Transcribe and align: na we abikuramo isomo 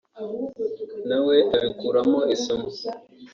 na 1.09 1.17
we 1.25 1.37
abikuramo 1.55 2.19
isomo 2.35 2.67